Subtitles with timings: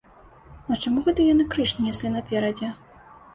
[0.75, 2.73] А чаму гэта яны крыж неслі наперадзе?